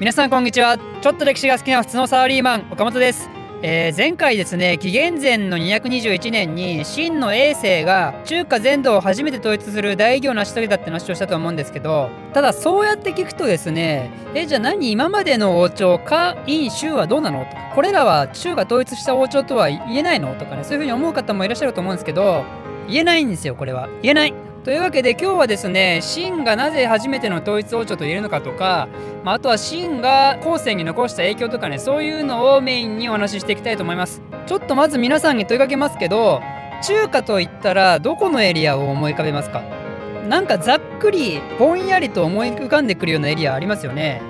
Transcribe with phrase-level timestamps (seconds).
[0.00, 0.78] 皆さんこんにちは。
[1.02, 3.28] ちょっと歴史が好きな普通のサラリーマン岡本です、
[3.60, 17.44] えー、前回ですね紀元前の221年に秦の衛星が中華全土を初めて統一する大偉業を成し遂げたって話をしたと思うんですけどただそうやって聞くとですねえじゃあ何今までの王朝か陰州はどうなの？
[17.44, 20.34] とかこれらは中華統一した王朝とは言えないの？
[20.36, 22.46] とかねそういうふうに思う方もいらっしゃると思うんですけど
[22.88, 23.90] 言えないんですよこれは。
[24.00, 24.49] 言えない。
[24.62, 28.88] というわけで今日はですね秦がなぜ初めての統一王朝と言えるのかとか、
[29.24, 34.20] まあ、あとは秦が後世に残した影響とかねそういうのをメインにお話ししていきたいと思います。
[34.46, 36.42] ちょっとまず皆さんに問いかけますけど
[36.82, 39.62] 中華といったらどこのエリアを思い浮かべますか？
[40.28, 44.20] なんかざっくりぼんやりと思い浮かんでくるようなエリアありますよね。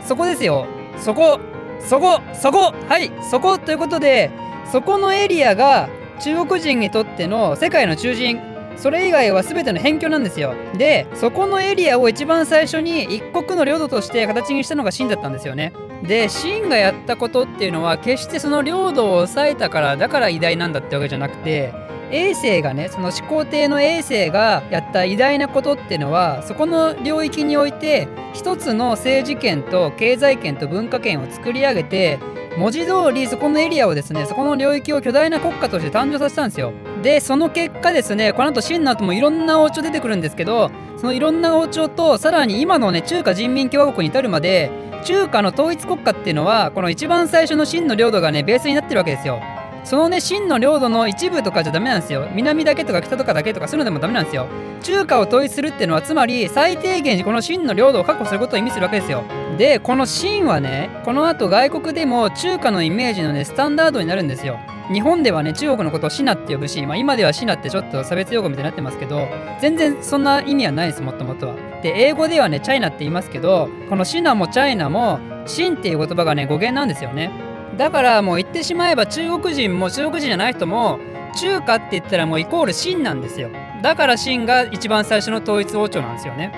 [0.00, 0.66] そこですよ。
[0.96, 1.40] そこ。
[1.78, 2.22] そこ。
[2.32, 2.72] そこ。
[2.88, 3.12] はい。
[3.30, 4.30] そこということで
[4.72, 8.40] そこのエリアが中国人にとっての世界の中心。
[8.76, 10.54] それ以外は全ての辺境なんですよ。
[10.76, 15.72] でそこのエリアを一番最初に一国の領土として形にしたのが秦だったんですよね。
[16.02, 21.72] で秦がやったことっていうのは決してその領土を抑えたからだから偉大なんだってわけじゃなくて
[22.10, 32.18] 衛星がねその始皇帝の衛星がやった偉大なことっていうのはそこの領域において一つの政治権と経済権と文化権を作り上げて
[32.58, 36.72] 文字通りそこのエリアをですねそこの領域を巨大な国家として誕生させたんですよ。
[37.04, 44.70] でその結果ですねこの後秦の後もいろんな王朝出てくるんですけどそのいろんな王朝とさらに今のね中華人民共和国に至るまで
[45.04, 49.42] 中華の統一国家っていうのはこの一番最初の秦の領土がねベースになってるわけですよ。
[49.84, 52.26] そのね秦の領土の一部とかじゃダメなんですよ。
[52.32, 54.46] 南だけとか北とかだけとかそういうのでもダメなんですよ。
[54.80, 59.24] 中華を統一するっていうのはつまり最低限この秦の領土を確保することを意味するわけですよ。
[59.56, 64.58] でこの秦はねこの後外国でも中華のイメージのねスタンダードになるんですよ
[64.92, 69.28] 日本ではね中国のことをシナって呼ぶし、まあ、今ではシナってちょっと差別用語みたいになってますけど
[69.60, 71.54] 全然そんな意味はないですもともとは。
[71.82, 77.30] で英語ではねチャイナって言いますけどこのシナもチャイナもシンっていう言葉がね語源なんですよね。
[77.76, 80.98] だからもう言ってしまえば中国人も中国人じゃない人も
[81.34, 83.50] 中華って言ったらもうイコール秦なんですよ
[83.82, 86.52] だから秦が一番最初の統一王朝なんですよね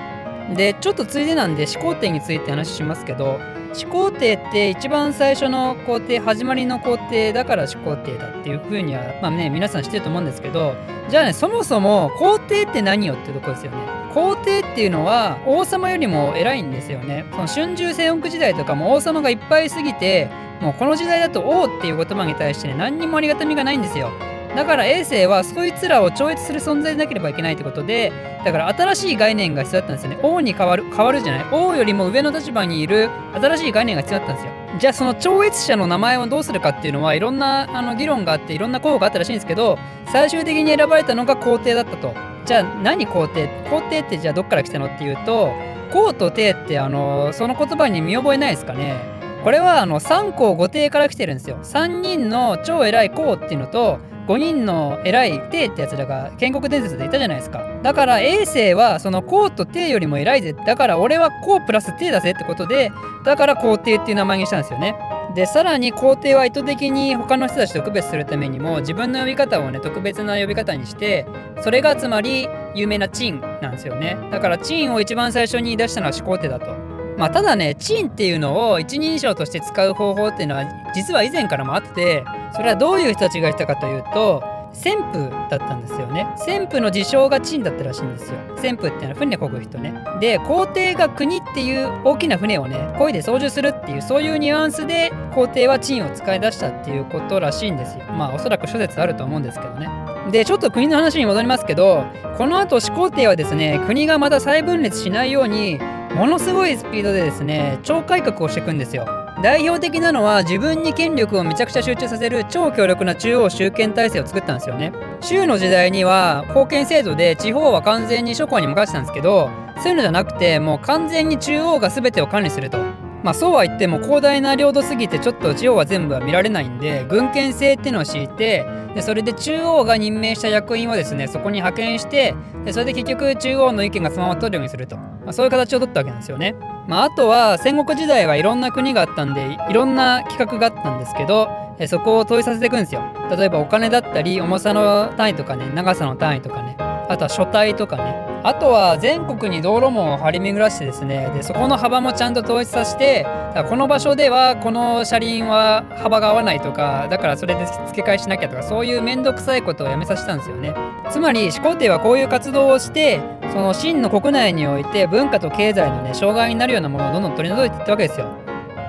[0.55, 3.39] でちょっとついでなんで始皇帝について話しますけど
[3.73, 10.75] 始皇帝って一番最初の皇帝始まりの皇帝だから始皇帝だっていう風にはまあね皆さん知ってると思うんですけど
[11.09, 13.77] じゃあねそもそも皇帝って何よってとこですよね。
[14.13, 17.25] 皇帝っていうのは王様よりも偉いんですよね。
[17.31, 20.27] その春秋戦国時代とかも王様がいっぱいすぎて
[20.59, 24.11] もうこの時代だと王っていう言葉に対してね何にもありがたみがないんですよ。
[24.55, 28.11] だから衛星はそいつらを超越する存在でなければいけないってことで
[28.43, 30.19] だから新しい概念が必要だったんですよね。
[30.23, 31.45] 王に変わる変わるじゃない？
[31.51, 34.53] 王よりも上の立場にいる新しい概念が必要だったんですよ。
[34.79, 39.77] じゃあその超越者の名前をどうするかっていうのはいろんなあの議論があっていろんな候補があったらしいんですけど
[40.11, 42.13] 最終的に選ばれたのが皇帝だったと。
[42.45, 43.47] じゃあ何皇帝？
[43.69, 45.51] 皇帝ってじゃあどっから来たのっていうと
[45.91, 48.95] 皇と帝ってあのその言葉に見覚えないですかね。
[49.43, 51.57] これはあの3皇五帝から来てるんですよ。
[51.63, 57.65] 3人の超偉い皇っていうのと5人の偉い帝ってやつらが建国伝説でいたじゃないですか。
[57.81, 60.53] だから衛星はその皇と帝よりも偉いぜ。
[60.53, 62.91] だから俺は皇プラス帝だぜってことで
[63.23, 64.95] だから皇帝っていう名前にしたんですよね。
[65.33, 71.25] でさらに皇帝は意図的に他の人たちと区別するためにも自分の呼び方をね特別な呼び方にして
[71.61, 74.17] それがつまり有名なチンなんですよね。
[74.31, 76.86] だからチンを一番最初に出したのは始皇帝だと。
[77.17, 82.23] まあ、ただね、チンっていうのを一人称として使う方法っていうのは実は以前からもあって
[82.53, 86.27] それはどういう人たちがいたかというと旋風だったんですよね。
[86.37, 88.37] 旋風の自称がチンだったらしいんですよ。
[88.57, 89.93] 旋風っていうのは船こぐ人ね。
[90.19, 98.03] で皇帝が国っていう大きな船をね漕いで操縦するっていうそういうニュアンスで皇帝はチンを使い出したっていうことらしいんですよ。
[98.11, 99.89] まあおそらく諸説あると思うんですけどね。
[100.31, 102.03] でちょっと国の話に戻りますけど
[102.37, 105.79] この後始皇帝はですね国がまた再分裂しないように
[106.15, 109.05] ものすごいスピードでですね超改革をしていくんですよ。
[109.43, 114.91] 代表的なのは自分に権力をめちゃくちゃ集中させる超強力な中央集権体制を作ったんですよね。
[115.21, 122.79] 州の時代には封建制度で地方は完全に諸侯に任せたんですけどそういうのじゃなくてもう完全に中央が全てを管理すると。
[123.27, 128.65] まあそうは言っても広大な領土すぎてちょっと地方は全部は見られないんで軍権制っていうのを敷いて
[128.95, 132.33] でそれで中央が任命した役員をですねそこに派遣して
[132.63, 136.55] でそれで結局中央の意見がそのまま取るようにすると、まあ、そういう形を取ったわけなんですよね。
[136.87, 141.49] まあ、あとは戦国時代はいろんな国があったんでいろんな企画があったんですけど
[141.87, 143.01] そこを統一させていくんですよ。
[143.29, 153.25] 例えばお金だったり重さの単位とかね長さの単位とかねあとは書体とかねあとは全国に道路網を張り巡らしてですねでそこの幅もちゃんと統一させて
[153.69, 160.73] この場所ではこの車輪は幅が合わないとかだからそれで付け替えしなきゃとかそういう面倒くさいことをやめさせたんですよね。
[161.09, 163.19] つまり始皇帝はこういう活動をして
[163.51, 168.27] その秦の国内において文化と経済のね障害になるようなものをどんどん取り除いていったわけですよ。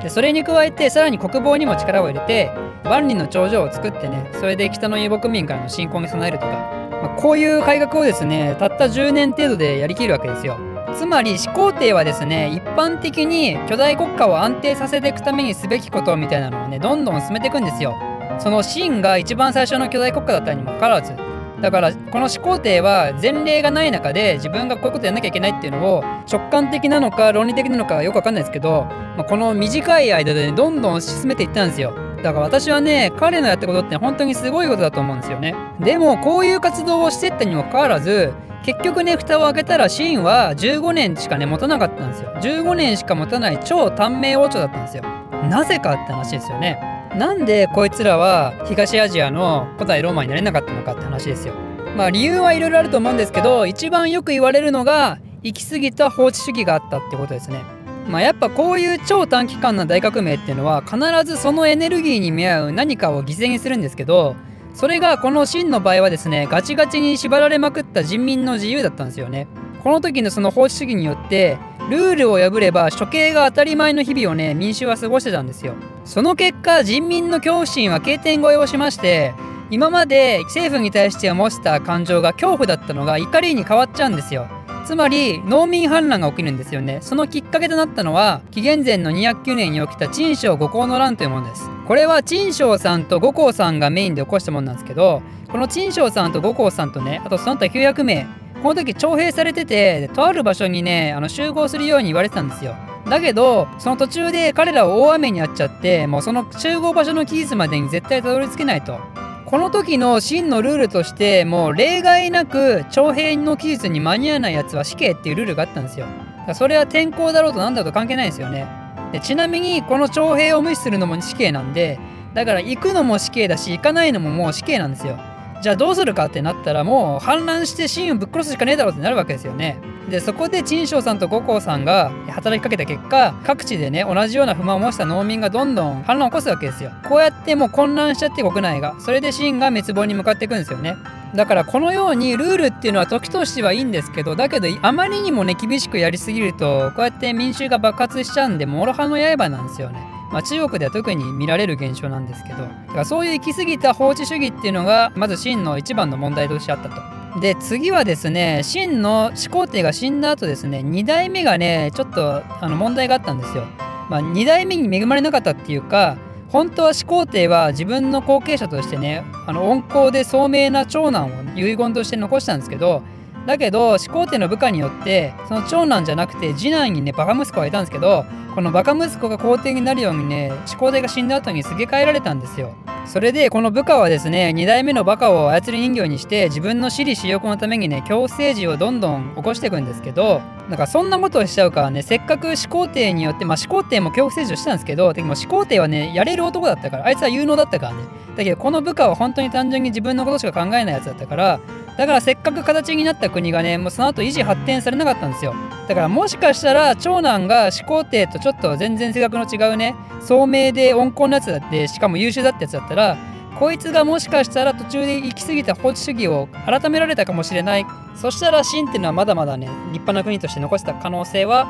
[0.03, 2.53] でそれに加えてさらに国防にも力を入れて
[2.85, 6.71] 万里の長城を作ってねそれで北の遊牧民からの侵攻に備えるとか、
[7.03, 10.59] ま、こういう改革をですねたった10年程度でやりきるわけですよ。
[10.97, 17.95] つまり始皇帝はですね一般的に巨大国家を安定させていくためにすべきことみたいなのをねどんどん進めていくんですよ。
[18.39, 21.13] その秦が一番最初の巨大国家だったにもかかわらず
[21.61, 28.85] だからこの始皇帝は前例がない中で自分がこういうことやんなきゃいけないっていうのを直感的なのか論理的なのかよくわかんないですけど、
[29.17, 32.08] まあ、この短い間で、ね、どんどん進めていったんですよ。
[32.23, 35.55] だから私はね彼のやったことって本当にすごいことだと思うんですよね。
[35.81, 38.33] でもこういう活動をしてったにもかかわらず
[38.65, 42.31] 結局ね蓋を開けたらシーンは15年しかね持たなかったんですよ。
[42.41, 45.05] 15年しか持たない超短命王朝だったんですよ。
[45.49, 46.81] なぜかって話ですよね。
[47.17, 51.55] なんでこいつらは東アジアの古代ローマになれなかったのかって話ですよ。
[51.97, 57.63] まあ理由はいろいろあると思うんですけど一番よく言われるのが行き過ぎた法治主義があったってことですね。
[58.09, 64.35] まあ、やっぱこういう超短期間の大革命っていうのは必ずそのエネルギーに見合う何かを犠牲にするんですけど
[64.75, 69.47] それがこの秦の場合はですねガチガチに縛られまくった人民の自由だったんですよね。
[69.83, 71.59] この時のその法治主義によって
[71.91, 75.75] ルールを破れば処刑が当たり前の日々をね民衆は過ごしてたんですよ。
[76.05, 79.33] その結果人民の恐怖心は経点超えをしまして
[79.71, 84.49] 今まで政府に対して持ってた感情が恐怖だったのが怒りに変わっちゃうんですよ。
[84.89, 87.01] つまり農民反乱が起きるんですよね。
[87.03, 91.69] そのきっかけとなったのは紀元前の209年に起きた陳章五行の乱というものです。
[91.87, 95.21] これは陳章さんと五行さんがメインで起こしたものなんですけど
[95.53, 98.27] この陳章さんと五行さんとねあとその他900名
[98.63, 102.75] この時徴兵されててとある場所にねあの集合するように言われてたんですよ。
[103.11, 108.99] だけどその途中で彼らは大雨に遭っちゃってもうその集合場所の期日までに絶対たどり着けないと。
[109.49, 116.07] この時の真のルールとしてもう例外なく徴兵の期日に間に合わないやつは死刑っていうルールがあったんですよ。
[116.53, 118.67] それは天候だろうと何だろうと関係ないですよね。
[119.11, 121.99] でちなみにこの徴兵を無視するのも死刑なんで
[122.35, 125.19] だから行くのも死刑だし行かないのももう死刑なんですよ。
[125.63, 129.79] じゃあどうするかってなったらもう反乱して真をぶっ殺すしかねえだろうってなるわけですよね。
[130.11, 136.93] でそこで陳章さんと五光さんが働きかけた結果各地でね同じような不満を持した農民がどんどん反乱を起こすわけですよ。
[137.09, 138.95] こうやってもう混乱しちゃって国内が。
[139.01, 140.97] それで秦が滅亡に向かっていくんですよね。
[141.35, 149.99] だからこのようにルールっていうのは時としてはいいんですけどだけどあまりにもね厳しくやりすぎるとこうやって民衆が爆発しちゃうんで諸刃の刃なんですよね。
[150.33, 152.63] まあ、中国では特に見られる現象なんですけど。
[152.63, 157.18] だからそういう行き過ぎた法治主義っていうのがまず秦の一番の問題としてあったと。
[157.41, 163.65] で次はですね秦の始皇帝が死んだ後ですね2代目がねちょっとあの問題があったんですよ。
[164.09, 166.17] まあ、2代目に恵まれなかったっていうか
[166.49, 173.03] 本当は始皇帝は自分の後継者としてねあの温厚で聡明な長男を遺言として残したんですけど
[173.49, 182.75] だけど始皇帝の部下によってその長男じゃなくて次男にねバカ息子がいたんですけどこのバカ息子が皇帝になるようにね始皇帝が死んだ後にすげ替えられたんですよ。
[183.07, 198.03] それでこの部下はですね2代目のバカを操り人形にして自分の私利私欲のためにね強制時をどんどん起こしていくんですけどだかそんなことをしちゃうからねせっかく始皇帝によってまあ始皇帝も恐怖政治をしたんですけどでも始皇帝はねやれる男だったからあいつは有能だったからね。
[198.37, 201.61] だけどこの部下は本当に単純に自分のことしか考えないやつだったから
[201.99, 205.53] だからせっかく形になった国がねもうその後維持発展されなかったんですよ。
[205.89, 213.19] だからもしかしたら長男が始皇帝とちょっと全然性格の違うね聡明で温厚なやつだってしかも優秀だったやつだったら
[213.59, 217.85] こいつがもしかしたら途中で行き過ぎた法治主義を改められたかもしれない。
[218.15, 221.65] そしたら秦っていうのはまだまだね立派な国として残した可能性は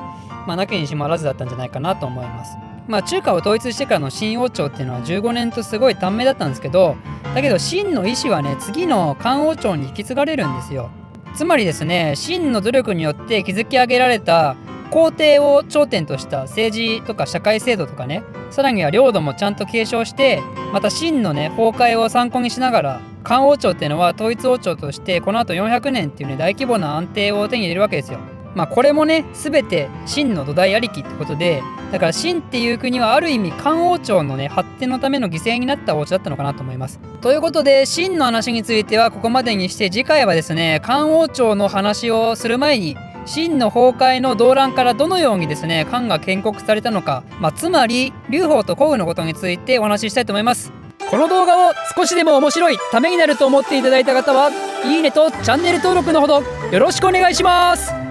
[0.46, 2.58] まあなきにしもあらずだったんじゃないかなと思います。
[2.86, 6.96] まあ、中華を統一してからの新王朝っていうのは15年とすごい短命だったんですけど
[7.38, 10.90] だけど秦の意思はね次の漢王朝に引き継がれるんですよ
[11.36, 14.56] つまりですね秦の努力によって築き上げられた
[14.90, 20.42] 皇帝を頂点とした政治とか社会制度とかねさらには領土もちゃんと継承して
[20.72, 28.18] また秦のね崩壊を参考にしながら漢王朝っていうのは統一王朝としてこの後400年っていうね大規模な安定を手に入れるわけですよ。
[28.54, 31.62] まあこれもね全て秦の土台ありきってことで
[31.92, 37.00] だから秦っていう国はある意味漢王朝のね発展のための犠牲になったお家だったのかなと思います。
[37.20, 50.72] ということで秦の話についてはここまでにして次回はですね漢王朝の話をする前に秦の崩壊の動乱からどのようにですね漢が建国されたのか、まあ、つまり劉邦と項羽のことについてお話ししたいと思います。
[51.10, 54.50] この動画を少しでも面白いためになると思っていただいた方は
[54.84, 58.07] いいねとチャンネル登録のほどよろしくお願いします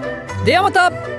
[0.48, 1.17] ではまた。